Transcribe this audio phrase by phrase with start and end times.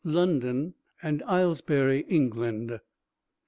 [0.11, 0.73] _,London
[1.03, 2.79] and Aylesbury, England.